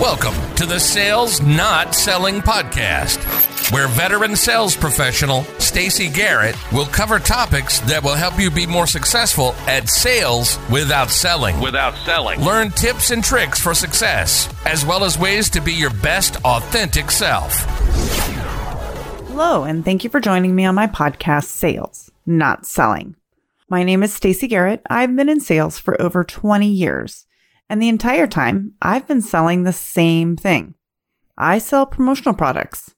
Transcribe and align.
Welcome 0.00 0.54
to 0.54 0.64
the 0.64 0.80
Sales 0.80 1.42
Not 1.42 1.94
Selling 1.94 2.40
Podcast, 2.40 3.18
where 3.70 3.86
veteran 3.86 4.34
sales 4.34 4.74
professional 4.74 5.42
Stacy 5.58 6.08
Garrett 6.08 6.56
will 6.72 6.86
cover 6.86 7.18
topics 7.18 7.80
that 7.80 8.02
will 8.02 8.14
help 8.14 8.40
you 8.40 8.50
be 8.50 8.66
more 8.66 8.86
successful 8.86 9.52
at 9.66 9.90
sales 9.90 10.58
without 10.70 11.10
selling. 11.10 11.60
without 11.60 11.94
selling. 11.98 12.40
Learn 12.40 12.70
tips 12.70 13.10
and 13.10 13.22
tricks 13.22 13.60
for 13.60 13.74
success, 13.74 14.48
as 14.64 14.86
well 14.86 15.04
as 15.04 15.18
ways 15.18 15.50
to 15.50 15.60
be 15.60 15.74
your 15.74 15.90
best 15.90 16.42
authentic 16.46 17.10
self. 17.10 17.52
Hello, 19.28 19.64
and 19.64 19.84
thank 19.84 20.02
you 20.02 20.08
for 20.08 20.18
joining 20.20 20.54
me 20.56 20.64
on 20.64 20.74
my 20.74 20.86
podcast, 20.86 21.44
Sales, 21.44 22.10
Not 22.24 22.64
Selling. 22.64 23.16
My 23.68 23.82
name 23.82 24.02
is 24.02 24.14
Stacy 24.14 24.48
Garrett. 24.48 24.80
I've 24.88 25.14
been 25.14 25.28
in 25.28 25.40
sales 25.40 25.78
for 25.78 26.00
over 26.00 26.24
20 26.24 26.66
years, 26.66 27.26
and 27.70 27.80
the 27.80 27.88
entire 27.88 28.26
time 28.26 28.74
I've 28.82 29.06
been 29.06 29.22
selling 29.22 29.62
the 29.62 29.72
same 29.72 30.36
thing. 30.36 30.74
I 31.38 31.58
sell 31.58 31.86
promotional 31.86 32.34
products. 32.34 32.96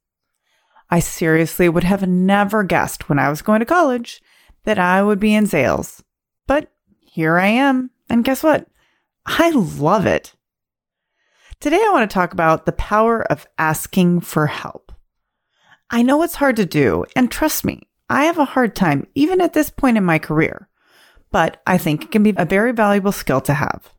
I 0.90 0.98
seriously 0.98 1.68
would 1.68 1.84
have 1.84 2.08
never 2.08 2.64
guessed 2.64 3.08
when 3.08 3.18
I 3.18 3.28
was 3.28 3.42
going 3.42 3.60
to 3.60 3.66
college 3.66 4.22
that 4.64 4.78
I 4.78 5.02
would 5.02 5.20
be 5.20 5.34
in 5.34 5.46
sales. 5.46 6.02
But 6.46 6.72
here 7.00 7.38
I 7.38 7.48
am, 7.48 7.90
and 8.08 8.24
guess 8.24 8.42
what? 8.42 8.66
I 9.27 9.50
love 9.50 10.06
it. 10.06 10.34
Today 11.60 11.77
I 11.77 11.91
want 11.92 12.10
to 12.10 12.12
talk 12.12 12.32
about 12.32 12.64
the 12.64 12.72
power 12.72 13.22
of 13.30 13.46
asking 13.58 14.20
for 14.20 14.46
help. 14.46 14.91
I 15.91 16.02
know 16.02 16.22
it's 16.22 16.36
hard 16.36 16.56
to 16.56 16.64
do, 16.64 17.04
and 17.14 17.30
trust 17.30 17.64
me, 17.64 17.82
I 18.08 18.24
have 18.24 18.38
a 18.38 18.46
hard 18.46 18.74
time 18.74 19.06
even 19.14 19.42
at 19.42 19.52
this 19.52 19.68
point 19.68 19.98
in 19.98 20.04
my 20.04 20.18
career, 20.18 20.68
but 21.30 21.60
I 21.66 21.77
think 21.77 22.04
it 22.04 22.10
can 22.10 22.22
be 22.22 22.32
a 22.36 22.46
very 22.46 22.72
valuable 22.72 23.12
skill 23.12 23.42
to 23.42 23.54
have. 23.54 23.92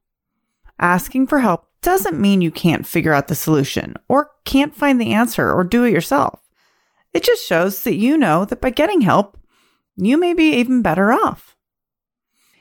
Asking 0.80 1.28
for 1.28 1.40
help 1.40 1.68
doesn't 1.82 2.20
mean 2.20 2.42
you 2.42 2.52
can't 2.52 2.88
figure 2.88 3.14
out 3.14 3.28
the 3.28 3.36
solution 3.36 3.96
or 4.08 4.32
can't 4.46 4.76
find 4.76 5.00
the 5.00 5.14
answer 5.14 5.52
or 5.52 5.64
do 5.64 5.84
it 5.84 5.92
yourself. 5.92 6.40
It 7.14 7.24
just 7.24 7.46
shows 7.46 7.84
that 7.84 7.96
you 7.96 8.18
know 8.18 8.46
that 8.46 8.62
by 8.62 8.70
getting 8.70 9.02
help, 9.02 9.38
you 9.96 10.18
may 10.18 10.34
be 10.34 10.54
even 10.56 10.82
better 10.82 11.12
off. 11.12 11.56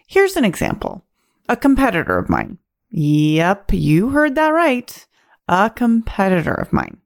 Here's 0.06 0.36
an 0.36 0.44
example 0.44 1.04
a 1.48 1.56
competitor 1.56 2.18
of 2.18 2.28
mine. 2.28 2.58
Yep, 2.90 3.72
you 3.72 4.10
heard 4.10 4.34
that 4.34 4.50
right. 4.50 5.06
A 5.48 5.70
competitor 5.70 6.54
of 6.54 6.72
mine 6.72 6.98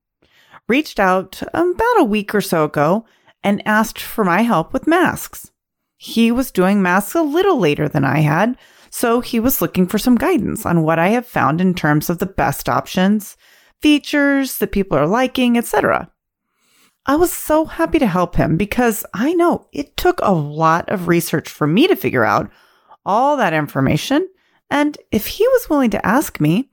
reached 0.69 0.99
out 0.99 1.43
about 1.55 2.01
a 2.01 2.05
week 2.05 2.35
or 2.35 2.41
so 2.41 2.65
ago 2.65 3.05
and 3.43 3.67
asked 3.67 4.01
for 4.01 4.25
my 4.25 4.43
help 4.43 4.73
with 4.73 4.87
masks. 4.87 5.53
He 5.97 6.31
was 6.31 6.51
doing 6.51 6.83
masks 6.83 7.15
a 7.15 7.23
little 7.23 7.59
later 7.59 7.89
than 7.89 8.05
I 8.05 8.21
had, 8.21 8.59
so 8.97 9.21
he 9.21 9.39
was 9.39 9.61
looking 9.61 9.87
for 9.87 9.99
some 9.99 10.15
guidance 10.15 10.65
on 10.65 10.83
what 10.83 10.99
I 10.99 11.09
have 11.09 11.27
found 11.27 11.61
in 11.61 11.75
terms 11.75 12.09
of 12.09 12.17
the 12.17 12.25
best 12.25 12.67
options, 12.67 13.37
features 13.83 14.57
that 14.57 14.73
people 14.73 14.97
are 14.97 15.07
liking, 15.07 15.59
etc. 15.59 16.11
I 17.05 17.17
was 17.17 17.31
so 17.31 17.67
happy 17.67 17.99
to 17.99 18.07
help 18.07 18.37
him 18.37 18.57
because 18.57 19.05
I 19.13 19.35
know 19.35 19.69
it 19.71 19.99
took 19.99 20.19
a 20.23 20.33
lot 20.33 20.89
of 20.89 21.09
research 21.09 21.51
for 21.51 21.67
me 21.67 21.87
to 21.89 21.95
figure 21.95 22.25
out 22.25 22.51
all 23.05 23.37
that 23.37 23.53
information, 23.53 24.27
and 24.71 24.97
if 25.13 25.27
he 25.27 25.47
was 25.47 25.69
willing 25.69 25.91
to 25.91 26.07
ask 26.07 26.41
me, 26.41 26.71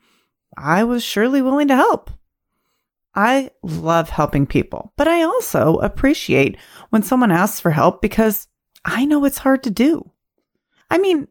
I 0.58 0.85
was 0.85 1.03
surely 1.03 1.41
willing 1.41 1.67
to 1.67 1.75
help. 1.75 2.09
I 3.13 3.52
love 3.63 4.09
helping 4.09 4.47
people, 4.47 4.93
but 4.95 5.09
I 5.09 5.23
also 5.23 5.75
appreciate 5.80 6.55
when 6.89 7.03
someone 7.03 7.31
asks 7.33 7.59
for 7.59 7.71
help 7.71 8.02
because 8.02 8.47
I 8.85 9.03
know 9.03 9.25
it's 9.25 9.39
hard 9.39 9.61
to 9.63 9.69
do. 9.69 10.09
I 10.89 10.99
mean, 10.99 11.27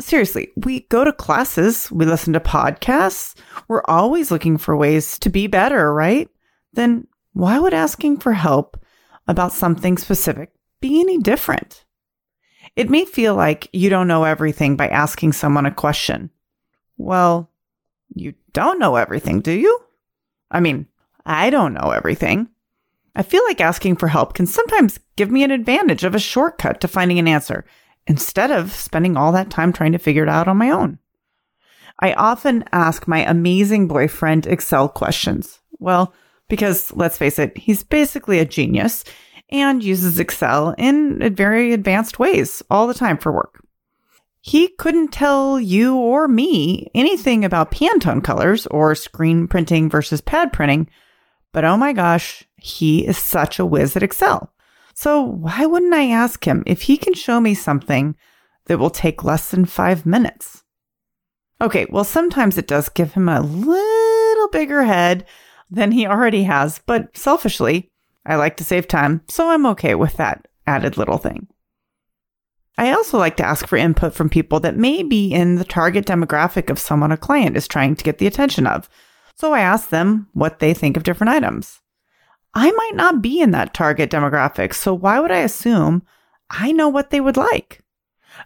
seriously, 0.00 0.48
we 0.56 0.80
go 0.80 1.04
to 1.04 1.12
classes, 1.12 1.90
we 1.90 2.04
listen 2.04 2.32
to 2.32 2.40
podcasts, 2.40 3.34
we're 3.68 3.82
always 3.86 4.30
looking 4.30 4.56
for 4.56 4.76
ways 4.76 5.18
to 5.20 5.30
be 5.30 5.46
better, 5.46 5.92
right? 5.92 6.28
Then 6.72 7.06
why 7.32 7.58
would 7.58 7.74
asking 7.74 8.18
for 8.18 8.32
help 8.32 8.82
about 9.28 9.52
something 9.52 9.98
specific 9.98 10.52
be 10.80 11.00
any 11.00 11.18
different? 11.18 11.84
It 12.76 12.90
may 12.90 13.04
feel 13.04 13.34
like 13.34 13.68
you 13.72 13.90
don't 13.90 14.08
know 14.08 14.24
everything 14.24 14.76
by 14.76 14.88
asking 14.88 15.32
someone 15.32 15.66
a 15.66 15.74
question. 15.74 16.30
Well, 16.96 17.50
you 18.14 18.34
don't 18.52 18.78
know 18.78 18.96
everything, 18.96 19.40
do 19.40 19.52
you? 19.52 19.80
I 20.50 20.60
mean, 20.60 20.86
I 21.24 21.50
don't 21.50 21.74
know 21.74 21.90
everything. 21.90 22.48
I 23.14 23.22
feel 23.22 23.42
like 23.48 23.60
asking 23.60 23.96
for 23.96 24.08
help 24.08 24.34
can 24.34 24.46
sometimes 24.46 24.98
give 25.16 25.30
me 25.30 25.42
an 25.42 25.50
advantage 25.50 26.04
of 26.04 26.14
a 26.14 26.20
shortcut 26.20 26.80
to 26.80 26.88
finding 26.88 27.18
an 27.18 27.28
answer 27.28 27.64
instead 28.06 28.50
of 28.50 28.72
spending 28.72 29.16
all 29.16 29.32
that 29.32 29.50
time 29.50 29.72
trying 29.72 29.92
to 29.92 29.98
figure 29.98 30.22
it 30.22 30.28
out 30.28 30.48
on 30.48 30.56
my 30.56 30.70
own. 30.70 30.98
I 31.98 32.14
often 32.14 32.64
ask 32.72 33.06
my 33.06 33.28
amazing 33.28 33.88
boyfriend 33.88 34.46
Excel 34.46 34.88
questions. 34.88 35.60
Well, 35.78 36.14
because 36.48 36.92
let's 36.92 37.18
face 37.18 37.38
it, 37.38 37.56
he's 37.56 37.82
basically 37.82 38.38
a 38.38 38.44
genius 38.44 39.04
and 39.50 39.82
uses 39.82 40.18
Excel 40.18 40.74
in 40.78 41.34
very 41.34 41.72
advanced 41.72 42.18
ways 42.18 42.62
all 42.70 42.86
the 42.86 42.94
time 42.94 43.18
for 43.18 43.32
work. 43.32 43.62
He 44.40 44.68
couldn't 44.68 45.12
tell 45.12 45.60
you 45.60 45.96
or 45.96 46.26
me 46.26 46.90
anything 46.94 47.44
about 47.44 47.70
Pantone 47.70 48.24
colors 48.24 48.66
or 48.68 48.94
screen 48.94 49.46
printing 49.46 49.90
versus 49.90 50.22
pad 50.22 50.52
printing 50.52 50.88
but 51.52 51.64
oh 51.64 51.76
my 51.76 51.92
gosh, 51.92 52.44
he 52.56 53.06
is 53.06 53.18
such 53.18 53.58
a 53.58 53.66
whiz 53.66 53.96
at 53.96 54.02
Excel. 54.02 54.52
So 55.00 55.22
why 55.22 55.64
wouldn't 55.64 55.94
I 55.94 56.10
ask 56.10 56.46
him 56.46 56.62
if 56.66 56.82
he 56.82 56.98
can 56.98 57.14
show 57.14 57.40
me 57.40 57.54
something 57.54 58.16
that 58.66 58.78
will 58.78 58.90
take 58.90 59.24
less 59.24 59.50
than 59.50 59.64
five 59.64 60.04
minutes? 60.04 60.62
Okay, 61.58 61.86
well, 61.88 62.04
sometimes 62.04 62.58
it 62.58 62.66
does 62.66 62.90
give 62.90 63.14
him 63.14 63.26
a 63.26 63.40
little 63.40 64.48
bigger 64.48 64.82
head 64.82 65.24
than 65.70 65.92
he 65.92 66.06
already 66.06 66.42
has, 66.42 66.82
but 66.84 67.16
selfishly, 67.16 67.88
I 68.26 68.36
like 68.36 68.58
to 68.58 68.64
save 68.64 68.88
time, 68.88 69.22
so 69.26 69.48
I'm 69.48 69.64
okay 69.72 69.94
with 69.94 70.18
that 70.18 70.46
added 70.66 70.98
little 70.98 71.16
thing. 71.16 71.46
I 72.76 72.92
also 72.92 73.16
like 73.16 73.38
to 73.38 73.46
ask 73.46 73.66
for 73.66 73.78
input 73.78 74.12
from 74.12 74.28
people 74.28 74.60
that 74.60 74.76
may 74.76 75.02
be 75.02 75.32
in 75.32 75.54
the 75.54 75.64
target 75.64 76.04
demographic 76.04 76.68
of 76.68 76.78
someone 76.78 77.10
a 77.10 77.16
client 77.16 77.56
is 77.56 77.66
trying 77.66 77.96
to 77.96 78.04
get 78.04 78.18
the 78.18 78.26
attention 78.26 78.66
of. 78.66 78.86
So 79.34 79.54
I 79.54 79.60
ask 79.60 79.88
them 79.88 80.28
what 80.34 80.58
they 80.58 80.74
think 80.74 80.98
of 80.98 81.04
different 81.04 81.30
items. 81.30 81.80
I 82.54 82.70
might 82.70 82.94
not 82.94 83.22
be 83.22 83.40
in 83.40 83.52
that 83.52 83.74
target 83.74 84.10
demographic, 84.10 84.74
so 84.74 84.92
why 84.92 85.20
would 85.20 85.30
I 85.30 85.38
assume 85.40 86.02
I 86.50 86.72
know 86.72 86.88
what 86.88 87.10
they 87.10 87.20
would 87.20 87.36
like? 87.36 87.82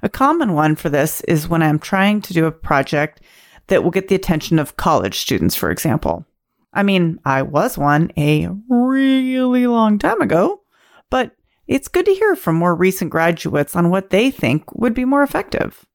A 0.03 0.09
common 0.09 0.53
one 0.53 0.77
for 0.77 0.89
this 0.89 1.21
is 1.23 1.49
when 1.49 1.63
I'm 1.63 1.79
trying 1.79 2.21
to 2.23 2.35
do 2.35 2.47
a 2.47 2.53
project 2.53 3.21
that 3.69 3.83
will 3.83 3.91
get 3.91 4.09
the 4.09 4.15
attention 4.15 4.59
of 4.59 4.77
college 4.77 5.19
students, 5.19 5.55
for 5.55 5.71
example. 5.71 6.27
I 6.73 6.83
mean, 6.83 7.21
I 7.25 7.43
was 7.43 7.79
one 7.79 8.11
a 8.19 8.49
really 8.69 9.67
long 9.67 9.99
time 9.99 10.21
ago, 10.21 10.63
but 11.09 11.33
it's 11.67 11.89
good 11.89 12.05
to 12.07 12.15
hear 12.15 12.37
from 12.37 12.57
more 12.57 12.75
recent 12.75 13.11
graduates 13.11 13.75
on 13.75 13.91
what 13.91 14.11
they 14.11 14.31
think 14.31 14.75
would 14.75 14.93
be 14.93 15.05
more 15.05 15.23
effective. 15.23 15.87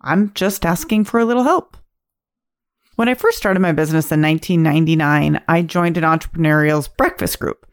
I'm 0.00 0.32
just 0.34 0.66
asking 0.66 1.04
for 1.04 1.20
a 1.20 1.24
little 1.24 1.44
help. 1.44 1.76
When 2.98 3.08
I 3.08 3.14
first 3.14 3.38
started 3.38 3.60
my 3.60 3.70
business 3.70 4.10
in 4.10 4.20
1999, 4.22 5.40
I 5.46 5.62
joined 5.62 5.96
an 5.96 6.02
entrepreneurial's 6.02 6.88
breakfast 6.88 7.38
group. 7.38 7.64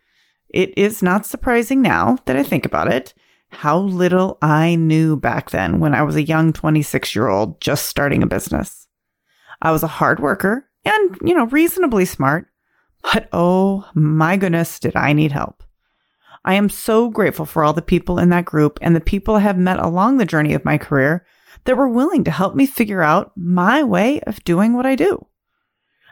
It 0.50 0.78
is 0.78 1.02
not 1.02 1.26
surprising 1.26 1.82
now 1.82 2.20
that 2.28 2.36
I 2.36 2.44
think 2.44 2.64
about 2.64 2.94
it 2.94 3.16
how 3.50 3.80
little 3.80 4.38
I 4.44 4.76
knew 4.76 5.18
back 5.18 5.50
then 5.50 5.80
when 5.80 5.96
I 5.96 6.04
was 6.04 6.16
a 6.16 6.22
young 6.22 6.54
26 6.54 7.16
year 7.16 7.28
old 7.28 7.60
just 7.60 7.88
starting 7.88 8.22
a 8.22 8.28
business. 8.28 8.88
I 9.64 9.72
was 9.72 9.82
a 9.82 9.88
hard 9.88 10.20
worker 10.20 10.70
and, 10.86 11.18
you 11.24 11.34
know, 11.34 11.48
reasonably 11.48 12.06
smart, 12.06 12.46
but 13.02 13.28
oh 13.34 13.84
my 13.96 14.38
goodness, 14.38 14.78
did 14.78 14.96
I 14.96 15.14
need 15.14 15.32
help. 15.32 15.64
I 16.44 16.54
am 16.54 16.70
so 16.70 17.10
grateful 17.10 17.48
for 17.48 17.64
all 17.64 17.74
the 17.74 17.82
people 17.82 18.20
in 18.20 18.30
that 18.30 18.46
group 18.46 18.78
and 18.80 18.96
the 18.96 19.02
people 19.02 19.38
I 19.38 19.40
have 19.40 19.58
met 19.58 19.80
along 19.80 20.18
the 20.18 20.26
journey 20.26 20.54
of 20.54 20.64
my 20.64 20.78
career 20.78 21.26
that 21.64 21.78
were 21.78 21.88
willing 21.88 22.24
to 22.26 22.32
help 22.32 22.56
me 22.56 22.66
figure 22.66 23.02
out 23.02 23.32
my 23.36 23.84
way 23.84 24.20
of 24.22 24.44
doing 24.44 24.74
what 24.74 24.86
I 24.86 24.96
do. 24.96 25.26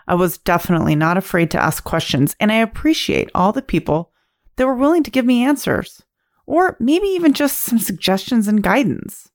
I 0.08 0.16
was 0.16 0.38
definitely 0.38 0.96
not 0.96 1.18
afraid 1.18 1.52
to 1.52 1.62
ask 1.62 1.84
questions, 1.84 2.36
and 2.40 2.52
I 2.52 2.56
appreciate 2.56 3.30
all 3.36 3.52
the 3.52 3.62
people 3.62 4.12
that 4.56 4.66
were 4.66 4.76
willing 4.76 5.04
to 5.04 5.12
give 5.12 5.26
me 5.26 5.44
answers, 5.44 6.04
or 6.46 6.78
maybe 6.80 7.08
even 7.08 7.34
just 7.34 7.60
some 7.60 7.80
suggestions 7.80 8.48
and 8.48 8.64
guidance. 8.64 9.30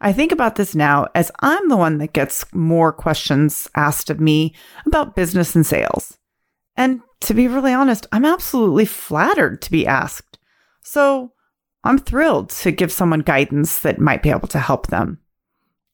I 0.00 0.12
think 0.12 0.32
about 0.32 0.56
this 0.56 0.74
now 0.74 1.06
as 1.14 1.30
I'm 1.40 1.68
the 1.68 1.76
one 1.76 1.98
that 1.98 2.12
gets 2.12 2.44
more 2.52 2.92
questions 2.92 3.68
asked 3.76 4.10
of 4.10 4.20
me 4.20 4.54
about 4.84 5.14
business 5.14 5.54
and 5.54 5.64
sales. 5.64 6.18
And 6.76 7.02
to 7.20 7.34
be 7.34 7.46
really 7.46 7.72
honest, 7.72 8.06
I'm 8.10 8.24
absolutely 8.24 8.84
flattered 8.84 9.62
to 9.62 9.70
be 9.70 9.86
asked. 9.86 10.38
So 10.82 11.32
I'm 11.84 11.98
thrilled 11.98 12.50
to 12.50 12.70
give 12.70 12.92
someone 12.92 13.20
guidance 13.20 13.78
that 13.80 13.98
might 13.98 14.22
be 14.22 14.30
able 14.30 14.48
to 14.48 14.58
help 14.58 14.86
them. 14.86 15.18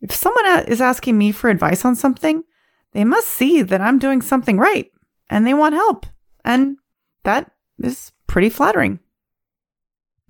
If 0.00 0.12
someone 0.12 0.46
is 0.68 0.80
asking 0.80 1.16
me 1.18 1.32
for 1.32 1.50
advice 1.50 1.84
on 1.84 1.96
something, 1.96 2.44
they 2.92 3.04
must 3.04 3.28
see 3.28 3.62
that 3.62 3.80
I'm 3.80 3.98
doing 3.98 4.22
something 4.22 4.58
right 4.58 4.90
and 5.28 5.46
they 5.46 5.54
want 5.54 5.74
help. 5.74 6.06
And 6.44 6.76
that 7.24 7.50
is 7.78 8.12
pretty 8.26 8.48
flattering. 8.48 9.00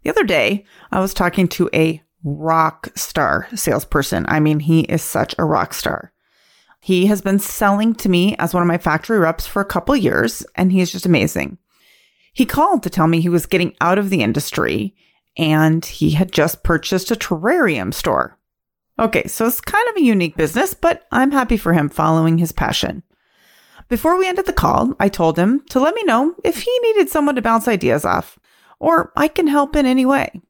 The 0.03 0.11
other 0.11 0.25
day, 0.25 0.65
I 0.91 1.01
was 1.01 1.13
talking 1.13 1.49
to 1.49 1.69
a 1.75 2.03
rock 2.25 2.89
star 2.97 3.49
salesperson. 3.55 4.27
I 4.29 4.41
mean, 4.41 4.61
he 4.61 4.81
is 4.83 5.03
such 5.03 5.35
a 5.39 5.45
rock 5.45 5.75
star. 5.75 6.13
He 6.81 7.07
has 7.07 7.21
been 7.21 7.39
selling 7.39 7.95
to 7.97 8.09
me 8.09 8.37
as 8.37 8.55
one 8.55 8.63
of 8.63 8.69
my 8.69 8.79
factory 8.79 9.19
reps 9.19 9.47
for 9.47 9.61
a 9.61 9.67
couple 9.67 9.97
years, 9.97 10.47
and 10.55 10.71
he 10.71 10.81
is 10.81 10.93
just 10.93 11.07
amazing. 11.07 11.59
He 12.33 12.47
called 12.47 12.85
to 12.85 12.91
tell 12.91 13.09
me 13.09 13.21
he 13.21 13.29
was 13.29 13.47
getting 13.47 13.75
out 13.81 13.99
of 13.99 14.11
the 14.11 14.23
industry 14.23 14.95
and 15.39 15.85
he 15.87 16.11
had 16.11 16.33
just 16.33 16.65
purchased 16.65 17.11
a 17.11 17.15
terrarium 17.15 17.95
store. 17.95 18.37
Okay, 18.99 19.29
so 19.29 19.47
it's 19.47 19.61
kind 19.61 19.89
of 19.89 19.97
a 19.97 20.03
unique 20.03 20.37
business, 20.37 20.75
but 20.75 21.07
I'm 21.13 21.31
happy 21.31 21.57
for 21.57 21.73
him 21.73 21.89
following 21.89 22.39
his 22.39 22.51
passion. 22.51 23.05
Before 23.89 24.19
we 24.19 24.29
ended 24.29 24.47
the 24.47 24.53
call, 24.53 24.95
I 24.99 25.09
told 25.09 25.39
him 25.39 25.65
to 25.71 25.81
let 25.81 25.95
me 25.95 26.03
know 26.03 26.35
if 26.45 26.63
he 26.63 26.79
needed 26.83 27.09
someone 27.09 27.37
to 27.37 27.43
bounce 27.43 27.69
ideas 27.69 28.05
off, 28.05 28.39
or 28.81 29.13
I 29.17 29.29
can 29.29 29.47
help 29.47 29.77
in 29.77 29.87
any 29.87 30.05
way. 30.05 30.43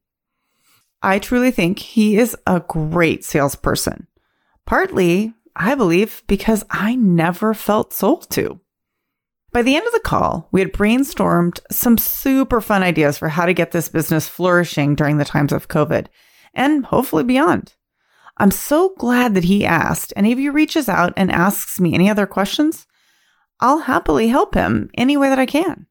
I 1.02 1.18
truly 1.18 1.50
think 1.50 1.78
he 1.78 2.16
is 2.16 2.36
a 2.46 2.60
great 2.60 3.24
salesperson. 3.24 4.08
Partly, 4.66 5.34
I 5.54 5.74
believe, 5.74 6.22
because 6.26 6.64
I 6.70 6.96
never 6.96 7.54
felt 7.54 7.92
sold 7.92 8.28
to. 8.30 8.60
By 9.50 9.62
the 9.62 9.76
end 9.76 9.86
of 9.86 9.92
the 9.92 10.00
call, 10.00 10.48
we 10.52 10.60
had 10.60 10.72
brainstormed 10.72 11.60
some 11.70 11.96
super 11.96 12.60
fun 12.60 12.82
ideas 12.82 13.16
for 13.16 13.28
how 13.28 13.46
to 13.46 13.54
get 13.54 13.70
this 13.72 13.88
business 13.88 14.28
flourishing 14.28 14.94
during 14.94 15.16
the 15.16 15.24
times 15.24 15.52
of 15.52 15.68
COVID 15.68 16.06
and 16.54 16.84
hopefully 16.84 17.24
beyond. 17.24 17.74
I'm 18.36 18.50
so 18.50 18.94
glad 18.98 19.34
that 19.34 19.44
he 19.44 19.64
asked, 19.64 20.12
and 20.16 20.26
if 20.26 20.38
he 20.38 20.48
reaches 20.48 20.88
out 20.88 21.12
and 21.16 21.32
asks 21.32 21.80
me 21.80 21.94
any 21.94 22.08
other 22.08 22.26
questions, 22.26 22.86
I'll 23.58 23.80
happily 23.80 24.28
help 24.28 24.54
him 24.54 24.90
any 24.94 25.16
way 25.16 25.28
that 25.28 25.38
I 25.38 25.46
can. 25.46 25.86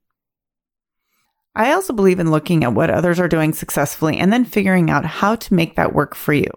I 1.55 1.73
also 1.73 1.91
believe 1.91 2.19
in 2.19 2.31
looking 2.31 2.63
at 2.63 2.73
what 2.73 2.91
others 2.91 3.19
are 3.19 3.27
doing 3.27 3.51
successfully 3.51 4.17
and 4.17 4.31
then 4.31 4.45
figuring 4.45 4.91
out 4.91 5.05
how 5.05 5.35
to 5.35 5.53
make 5.53 5.75
that 5.75 5.93
work 5.93 6.13
for 6.13 6.31
you. 6.31 6.49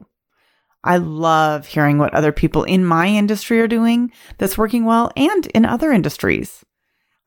I 0.84 0.98
love 0.98 1.66
hearing 1.66 1.98
what 1.98 2.14
other 2.14 2.32
people 2.32 2.64
in 2.64 2.84
my 2.84 3.08
industry 3.08 3.60
are 3.60 3.68
doing 3.68 4.12
that's 4.38 4.58
working 4.58 4.84
well 4.84 5.10
and 5.16 5.46
in 5.46 5.64
other 5.64 5.90
industries. 5.90 6.64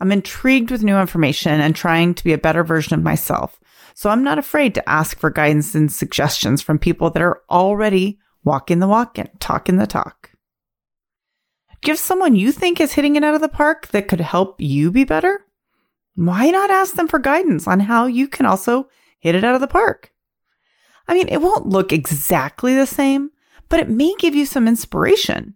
I'm 0.04 0.12
intrigued 0.12 0.70
with 0.70 0.84
new 0.84 0.98
information 0.98 1.62
and 1.62 1.74
trying 1.74 2.14
to 2.16 2.26
be 2.26 2.34
a 2.34 2.38
better 2.38 2.66
version 2.66 2.94
of 2.94 3.02
myself. 3.02 3.62
So 3.94 4.10
I'm 4.10 4.22
not 4.22 4.38
afraid 4.38 4.76
to 4.76 4.90
ask 4.90 5.18
for 5.18 5.30
guidance 5.30 5.76
and 5.76 5.90
suggestions 5.90 6.62
from 6.62 6.78
people 6.78 7.10
that 7.12 7.22
are 7.22 7.42
already 7.50 8.20
walking 8.44 8.80
the 8.80 8.88
walk 8.90 9.18
and 9.18 9.30
talking 9.40 9.78
the 9.78 9.88
talk. 9.88 10.32
Have 11.86 11.98
someone 11.98 12.36
you 12.36 12.52
think 12.52 12.82
is 12.82 12.92
hitting 12.92 13.16
it 13.16 13.24
out 13.24 13.34
of 13.34 13.40
the 13.40 13.48
park 13.48 13.88
that 13.92 14.10
could 14.10 14.20
help 14.20 14.60
you 14.60 14.92
be 14.92 15.06
better? 15.06 15.46
Why 16.16 16.50
not 16.50 16.70
ask 16.70 16.96
them 16.96 17.08
for 17.08 17.20
guidance 17.20 17.66
on 17.66 17.80
how 17.80 18.06
you 18.06 18.28
can 18.28 18.46
also 18.46 18.90
hit 19.20 19.36
it 19.36 19.46
out 19.46 19.56
of 19.56 19.62
the 19.62 19.68
park? 19.68 20.12
I 21.08 21.14
mean, 21.14 21.30
it 21.30 21.42
won't 21.42 21.68
look 21.68 21.94
exactly 21.94 22.76
the 22.76 22.86
same, 22.86 23.32
but 23.70 23.80
it 23.80 23.88
may 23.88 24.14
give 24.20 24.36
you 24.36 24.46
some 24.46 24.68
inspiration. 24.68 25.56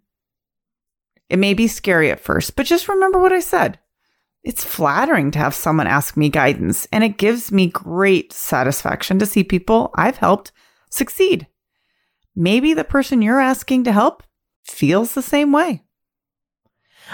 It 1.28 1.38
may 1.38 1.52
be 1.52 1.68
scary 1.68 2.10
at 2.10 2.20
first, 2.20 2.56
but 2.56 2.64
just 2.64 2.88
remember 2.88 3.18
what 3.18 3.34
I 3.34 3.40
said. 3.40 3.78
It's 4.44 4.64
flattering 4.64 5.30
to 5.32 5.38
have 5.38 5.54
someone 5.54 5.86
ask 5.86 6.16
me 6.16 6.28
guidance, 6.28 6.86
and 6.92 7.02
it 7.02 7.18
gives 7.18 7.52
me 7.52 7.66
great 7.66 8.32
satisfaction 8.32 9.18
to 9.18 9.26
see 9.26 9.44
people 9.44 9.90
I've 9.94 10.18
helped 10.18 10.52
succeed. 10.90 11.46
Maybe 12.34 12.72
the 12.72 12.84
person 12.84 13.20
you're 13.20 13.40
asking 13.40 13.84
to 13.84 13.92
help 13.92 14.22
feels 14.64 15.12
the 15.12 15.22
same 15.22 15.52
way. 15.52 15.82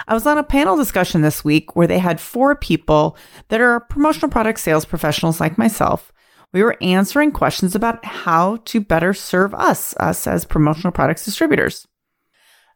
I 0.07 0.15
was 0.15 0.27
on 0.27 0.39
a 0.39 0.43
panel 0.43 0.77
discussion 0.77 1.23
this 1.23 1.45
week 1.45 1.75
where 1.77 1.87
they 1.87 1.99
had 1.99 2.21
four 2.21 2.55
people 2.55 3.17
that 3.49 3.61
are 3.61 3.81
promotional 3.81 4.31
product 4.31 4.61
sales 4.61 4.85
professionals 4.85 5.41
like 5.41 5.57
myself. 5.57 6.13
We 6.53 6.63
were 6.63 6.77
answering 6.81 7.33
questions 7.33 7.75
about 7.75 8.05
how 8.05 8.57
to 8.67 8.81
better 8.81 9.15
serve 9.15 9.55
us, 9.55 9.95
us 9.99 10.27
as 10.27 10.45
promotional 10.45 10.93
products 10.93 11.25
distributors. 11.25 11.87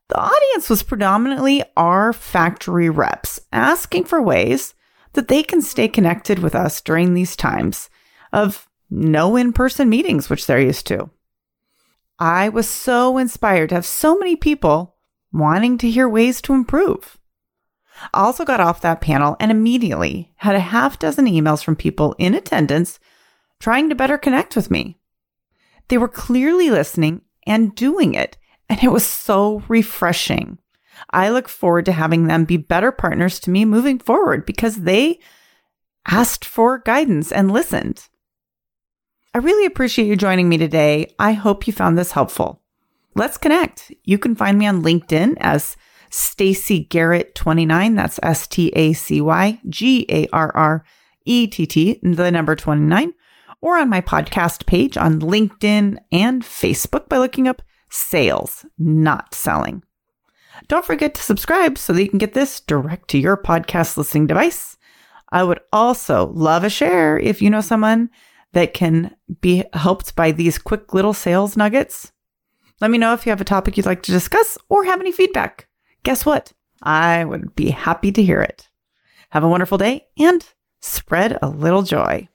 The 0.08 0.20
audience 0.20 0.70
was 0.70 0.82
predominantly 0.82 1.62
our 1.76 2.12
factory 2.12 2.88
reps 2.88 3.40
asking 3.52 4.04
for 4.04 4.22
ways 4.22 4.74
that 5.12 5.28
they 5.28 5.42
can 5.42 5.60
stay 5.60 5.88
connected 5.88 6.38
with 6.38 6.54
us 6.54 6.80
during 6.80 7.14
these 7.14 7.36
times 7.36 7.90
of 8.32 8.68
no 8.90 9.36
in 9.36 9.52
person 9.52 9.88
meetings, 9.88 10.30
which 10.30 10.46
they're 10.46 10.60
used 10.60 10.86
to. 10.86 11.10
I 12.18 12.48
was 12.48 12.68
so 12.68 13.18
inspired 13.18 13.68
to 13.68 13.76
have 13.76 13.86
so 13.86 14.18
many 14.18 14.34
people 14.34 14.96
wanting 15.32 15.78
to 15.78 15.90
hear 15.90 16.08
ways 16.08 16.40
to 16.42 16.54
improve. 16.54 17.18
I 18.14 18.20
also 18.20 18.44
got 18.44 18.60
off 18.60 18.80
that 18.80 19.00
panel 19.00 19.36
and 19.38 19.50
immediately 19.50 20.32
had 20.36 20.56
a 20.56 20.60
half 20.60 20.98
dozen 20.98 21.26
emails 21.26 21.62
from 21.62 21.76
people 21.76 22.14
in 22.18 22.34
attendance 22.34 22.98
trying 23.60 23.88
to 23.88 23.94
better 23.94 24.16
connect 24.16 24.56
with 24.56 24.70
me. 24.70 24.98
They 25.88 25.98
were 25.98 26.08
clearly 26.08 26.70
listening 26.70 27.22
and 27.46 27.74
doing 27.74 28.14
it, 28.14 28.36
and 28.68 28.82
it 28.82 28.92
was 28.92 29.06
so 29.06 29.62
refreshing. 29.68 30.58
I 31.10 31.30
look 31.30 31.48
forward 31.48 31.84
to 31.86 31.92
having 31.92 32.26
them 32.26 32.44
be 32.44 32.56
better 32.56 32.92
partners 32.92 33.38
to 33.40 33.50
me 33.50 33.64
moving 33.64 33.98
forward 33.98 34.44
because 34.44 34.76
they 34.76 35.20
asked 36.06 36.44
for 36.44 36.78
guidance 36.78 37.30
and 37.30 37.50
listened. 37.50 38.08
I 39.34 39.38
really 39.38 39.66
appreciate 39.66 40.06
you 40.06 40.16
joining 40.16 40.48
me 40.48 40.58
today. 40.58 41.14
I 41.18 41.32
hope 41.32 41.66
you 41.66 41.72
found 41.72 41.96
this 41.96 42.12
helpful. 42.12 42.62
Let's 43.14 43.38
connect. 43.38 43.92
You 44.04 44.18
can 44.18 44.34
find 44.34 44.58
me 44.58 44.66
on 44.66 44.82
LinkedIn 44.82 45.36
as 45.38 45.76
Stacy 46.10 46.84
Garrett 46.84 47.34
29. 47.34 47.94
That's 47.94 48.18
S 48.22 48.46
T 48.46 48.72
A 48.74 48.92
C 48.92 49.20
Y 49.20 49.60
G 49.68 50.06
A 50.08 50.26
R 50.32 50.50
R 50.54 50.84
E 51.24 51.46
T 51.46 51.66
T, 51.66 52.00
the 52.02 52.30
number 52.30 52.56
29, 52.56 53.12
or 53.60 53.76
on 53.76 53.88
my 53.88 54.00
podcast 54.00 54.66
page 54.66 54.96
on 54.96 55.20
LinkedIn 55.20 55.98
and 56.10 56.42
Facebook 56.42 57.08
by 57.08 57.18
looking 57.18 57.46
up 57.46 57.62
sales, 57.90 58.64
not 58.78 59.34
selling. 59.34 59.82
Don't 60.66 60.84
forget 60.84 61.14
to 61.14 61.22
subscribe 61.22 61.78
so 61.78 61.92
that 61.92 62.02
you 62.02 62.08
can 62.08 62.18
get 62.18 62.34
this 62.34 62.60
direct 62.60 63.08
to 63.08 63.18
your 63.18 63.36
podcast 63.36 63.96
listening 63.96 64.26
device. 64.26 64.76
I 65.30 65.44
would 65.44 65.60
also 65.72 66.32
love 66.34 66.64
a 66.64 66.70
share 66.70 67.18
if 67.18 67.40
you 67.40 67.50
know 67.50 67.60
someone 67.60 68.10
that 68.52 68.74
can 68.74 69.14
be 69.40 69.64
helped 69.74 70.16
by 70.16 70.32
these 70.32 70.58
quick 70.58 70.94
little 70.94 71.12
sales 71.12 71.56
nuggets. 71.56 72.12
Let 72.80 72.90
me 72.90 72.98
know 72.98 73.12
if 73.12 73.26
you 73.26 73.30
have 73.30 73.40
a 73.40 73.44
topic 73.44 73.76
you'd 73.76 73.86
like 73.86 74.02
to 74.04 74.12
discuss 74.12 74.56
or 74.68 74.84
have 74.84 75.00
any 75.00 75.12
feedback. 75.12 75.68
Guess 76.02 76.24
what? 76.24 76.52
I 76.82 77.24
would 77.24 77.54
be 77.54 77.70
happy 77.70 78.12
to 78.12 78.22
hear 78.22 78.40
it. 78.40 78.68
Have 79.30 79.44
a 79.44 79.48
wonderful 79.48 79.78
day 79.78 80.06
and 80.18 80.46
spread 80.80 81.38
a 81.42 81.48
little 81.48 81.82
joy. 81.82 82.28